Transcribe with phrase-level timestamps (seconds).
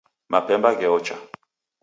[0.31, 1.15] Mapemba gheocha